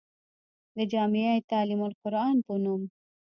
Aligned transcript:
د 0.75 0.79
جامعه 0.93 1.35
تعليم 1.51 1.81
القرآن 1.89 2.35
پۀ 2.45 2.53
نوم 2.63 2.81